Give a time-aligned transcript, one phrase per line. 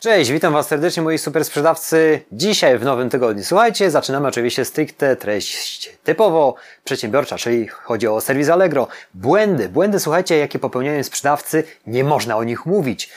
[0.00, 2.20] Cześć, witam Was serdecznie moi super sprzedawcy.
[2.32, 3.44] Dzisiaj w nowym tygodniu.
[3.44, 8.88] Słuchajcie, zaczynamy oczywiście stricte treść typowo przedsiębiorcza, czyli chodzi o serwis Allegro.
[9.14, 13.10] Błędy, błędy słuchajcie, jakie popełniają sprzedawcy, nie można o nich mówić.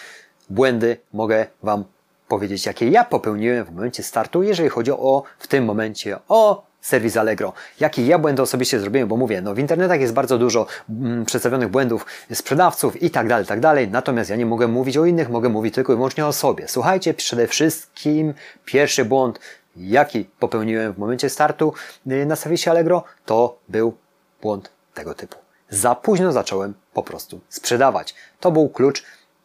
[0.49, 1.83] Błędy mogę Wam
[2.27, 7.17] powiedzieć, jakie ja popełniłem w momencie startu, jeżeli chodzi o w tym momencie o serwis
[7.17, 7.53] Allegro.
[7.79, 11.69] Jakie ja błędy osobiście zrobiłem, bo mówię, no w internetach jest bardzo dużo mm, przedstawionych
[11.69, 13.87] błędów sprzedawców i tak dalej, tak dalej.
[13.87, 16.67] Natomiast ja nie mogę mówić o innych, mogę mówić tylko i wyłącznie o sobie.
[16.67, 18.33] Słuchajcie, przede wszystkim
[18.65, 19.39] pierwszy błąd,
[19.75, 21.73] jaki popełniłem w momencie startu
[22.11, 23.93] y, na serwisie Allegro, to był
[24.41, 25.37] błąd tego typu.
[25.69, 28.15] Za późno zacząłem po prostu sprzedawać.
[28.39, 29.03] To był klucz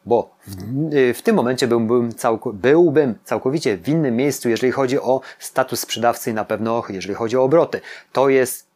[0.09, 2.11] bo w, y, w, tym momencie byłbym,
[2.53, 7.37] byłbym całkowicie w innym miejscu, jeżeli chodzi o status sprzedawcy i na pewno jeżeli chodzi
[7.37, 7.81] o obroty.
[8.13, 8.67] To jest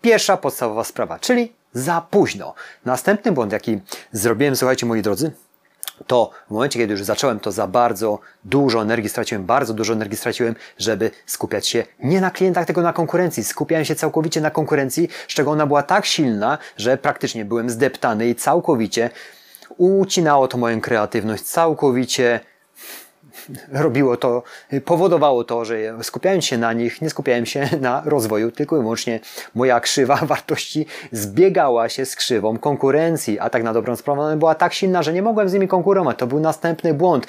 [0.00, 2.54] pierwsza podstawowa sprawa, czyli za późno.
[2.84, 3.80] Następny błąd, jaki
[4.12, 5.32] zrobiłem, słuchajcie moi drodzy,
[6.06, 10.16] to w momencie, kiedy już zacząłem, to za bardzo dużo energii straciłem, bardzo dużo energii
[10.16, 13.44] straciłem, żeby skupiać się nie na klientach, tylko na konkurencji.
[13.44, 18.28] Skupiałem się całkowicie na konkurencji, z czego ona była tak silna, że praktycznie byłem zdeptany
[18.28, 19.10] i całkowicie
[19.78, 22.40] ucinało to moją kreatywność całkowicie.
[23.72, 24.42] Robiło to,
[24.84, 29.20] powodowało to, że skupiając się na nich, nie skupiałem się na rozwoju, tylko i wyłącznie
[29.54, 34.72] moja krzywa wartości zbiegała się z krzywą konkurencji, a tak na dobrą sprawę była tak
[34.72, 36.18] silna, że nie mogłem z nimi konkurować.
[36.18, 37.26] To był następny błąd.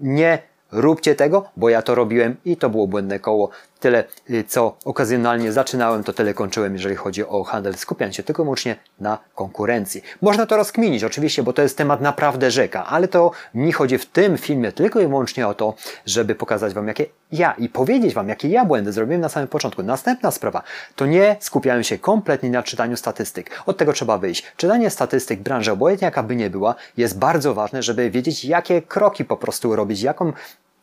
[0.00, 0.38] Nie
[0.72, 3.50] róbcie tego, bo ja to robiłem i to było błędne koło.
[3.84, 8.42] Tyle, y, co okazjonalnie zaczynałem, to tyle kończyłem, jeżeli chodzi o handel, skupiając się tylko
[8.42, 10.02] i wyłącznie na konkurencji.
[10.22, 14.06] Można to rozkminić, oczywiście, bo to jest temat naprawdę rzeka, ale to mi chodzi w
[14.06, 15.74] tym filmie tylko i wyłącznie o to,
[16.06, 19.82] żeby pokazać Wam, jakie ja i powiedzieć Wam, jakie ja błędy zrobiłem na samym początku.
[19.82, 20.62] Następna sprawa,
[20.96, 23.50] to nie skupiałem się kompletnie na czytaniu statystyk.
[23.66, 24.44] Od tego trzeba wyjść.
[24.56, 29.24] Czytanie statystyk branży, obojętnie jaka by nie była, jest bardzo ważne, żeby wiedzieć, jakie kroki
[29.24, 30.32] po prostu robić, jaką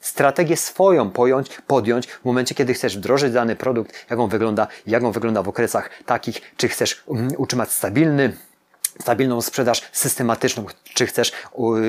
[0.01, 5.03] strategię swoją pojąć, podjąć w momencie, kiedy chcesz wdrożyć dany produkt, jak on wygląda, jak
[5.03, 8.37] on wygląda w okresach takich, czy chcesz um, utrzymać stabilny,
[8.99, 11.31] stabilną sprzedaż systematyczną, czy chcesz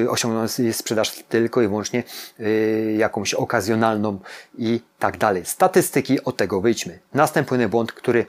[0.09, 2.03] osiągnąć sprzedaż tylko i wyłącznie
[2.41, 4.19] y, jakąś okazjonalną
[4.59, 5.45] i tak dalej.
[5.45, 6.99] Statystyki, od tego wyjdźmy.
[7.15, 8.27] Następny błąd, który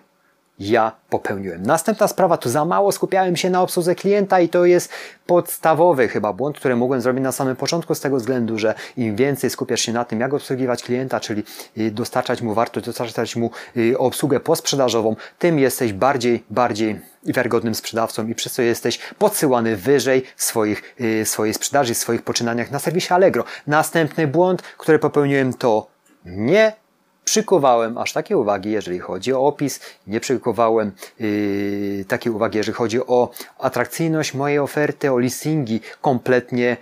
[0.59, 1.63] ja popełniłem.
[1.63, 4.89] Następna sprawa, to za mało skupiałem się na obsłudze klienta i to jest
[5.25, 9.49] podstawowy chyba błąd, który mogłem zrobić na samym początku z tego względu, że im więcej
[9.49, 11.43] skupiasz się na tym, jak obsługiwać klienta, czyli
[11.77, 18.27] y, dostarczać mu wartość, dostarczać mu y, obsługę posprzedażową, tym jesteś bardziej, bardziej wiarygodnym sprzedawcą
[18.27, 22.79] i przez co jesteś podsyłany wyżej w swoich, y, swojej sprzedaży, w swoich poczynaniach na
[22.79, 23.43] serwisie Allegro.
[23.67, 25.87] Następny błąd, który popełniłem to
[26.25, 26.82] nie
[27.25, 33.07] przykowałem aż takie uwagi, jeżeli chodzi o opis, nie przykowałem yy, takiej uwagi, jeżeli chodzi
[33.07, 33.29] o
[33.59, 35.81] atrakcyjność mojej oferty, o listingi.
[36.01, 36.77] Kompletnie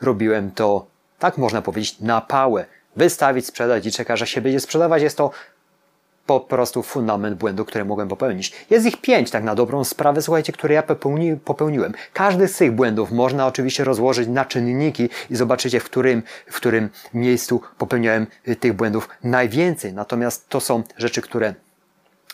[0.00, 0.86] robiłem to,
[1.18, 2.64] tak można powiedzieć, na pałę.
[2.96, 5.02] Wystawić, sprzedać i czekać, że się będzie sprzedawać.
[5.02, 5.30] Jest to
[6.26, 8.52] po prostu fundament błędu, które mogłem popełnić.
[8.70, 11.92] Jest ich pięć, tak na dobrą sprawę, słuchajcie, które ja popełni, popełniłem.
[12.12, 16.90] Każdy z tych błędów można oczywiście rozłożyć na czynniki i zobaczycie, w którym, w którym
[17.14, 19.92] miejscu popełniałem y, tych błędów najwięcej.
[19.92, 21.54] Natomiast to są rzeczy, które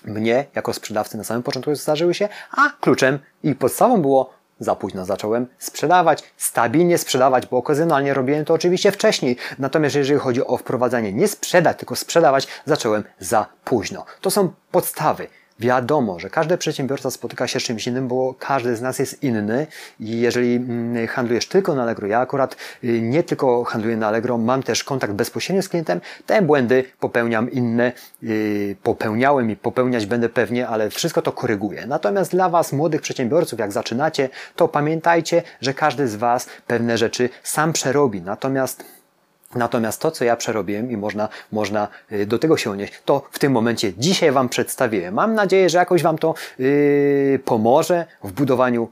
[0.04, 5.04] mnie, jako sprzedawcy na samym początku zdarzyły się, a kluczem i podstawą było za późno
[5.04, 9.36] zacząłem sprzedawać, stabilnie sprzedawać, bo okazjonalnie robiłem to oczywiście wcześniej.
[9.58, 14.04] Natomiast jeżeli chodzi o wprowadzanie, nie sprzedać, tylko sprzedawać, zacząłem za późno.
[14.20, 15.28] To są podstawy.
[15.58, 19.66] Wiadomo, że każdy przedsiębiorca spotyka się z czymś innym, bo każdy z nas jest inny
[20.00, 24.38] i jeżeli mm, handlujesz tylko na Allegro, ja akurat y, nie tylko handluję na Allegro,
[24.38, 27.92] mam też kontakt bezpośredni z klientem, te błędy popełniam inne,
[28.22, 31.86] y, popełniałem i popełniać będę pewnie, ale wszystko to koryguję.
[31.86, 37.28] Natomiast dla Was, młodych przedsiębiorców, jak zaczynacie, to pamiętajcie, że każdy z Was pewne rzeczy
[37.42, 38.22] sam przerobi.
[38.22, 38.97] Natomiast
[39.54, 43.38] Natomiast to, co ja przerobiłem i można, można y, do tego się odnieść, to w
[43.38, 45.14] tym momencie dzisiaj Wam przedstawiłem.
[45.14, 48.88] Mam nadzieję, że jakoś Wam to yy, pomoże w budowaniu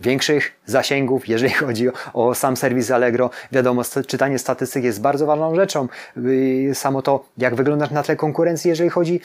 [0.00, 3.30] większych zasięgów, jeżeli chodzi o sam serwis Allegro.
[3.52, 5.88] Wiadomo, czytanie statystyk jest bardzo ważną rzeczą.
[6.16, 9.20] Yy, samo to, jak wyglądasz na tle konkurencji, jeżeli chodzi,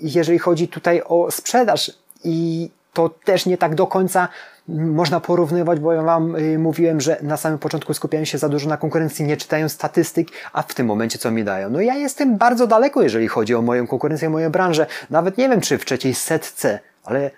[0.00, 1.92] jeżeli chodzi tutaj o sprzedaż.
[2.24, 4.28] I to też nie tak do końca
[4.68, 8.68] można porównywać, bo ja Wam y, mówiłem, że na samym początku skupiałem się za dużo
[8.68, 11.70] na konkurencji, nie czytając statystyk, a w tym momencie co mi dają?
[11.70, 14.86] No ja jestem bardzo daleko, jeżeli chodzi o moją konkurencję, moją branżę.
[15.10, 17.30] Nawet nie wiem, czy w trzeciej setce, ale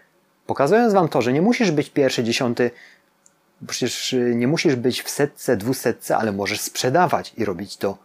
[0.47, 2.70] pokazując Wam to, że nie musisz być pierwszy, dziesiąty,
[3.67, 7.99] przecież y, nie musisz być w setce, dwusetce, ale możesz sprzedawać i robić to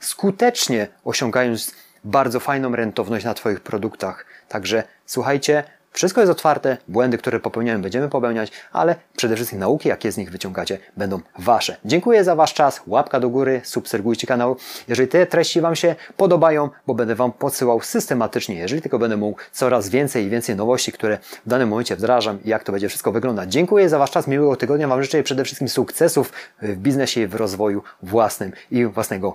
[0.00, 1.74] skutecznie, osiągając
[2.04, 4.26] bardzo fajną rentowność na Twoich produktach.
[4.48, 10.12] Także słuchajcie, Wszystko jest otwarte, błędy, które popełniamy, będziemy popełniać, ale przede wszystkim nauki, jakie
[10.12, 11.76] z nich wyciągacie, będą Wasze.
[11.84, 14.56] Dziękuję za Wasz czas, łapka do góry, subskrybujcie kanał,
[14.88, 19.40] jeżeli te treści Wam się podobają, bo będę Wam podsyłał systematycznie, jeżeli tylko będę mógł
[19.52, 23.12] coraz więcej i więcej nowości, które w danym momencie wdrażam i jak to będzie wszystko
[23.12, 23.52] wyglądać.
[23.52, 26.32] Dziękuję za Wasz czas, miłego tygodnia Wam życzę przede wszystkim sukcesów
[26.62, 29.32] w biznesie i w rozwoju własnym i własnego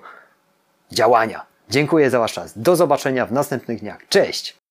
[0.92, 1.46] działania.
[1.70, 2.54] Dziękuję za Wasz czas.
[2.56, 3.98] Do zobaczenia w następnych dniach.
[4.10, 4.63] Cześć!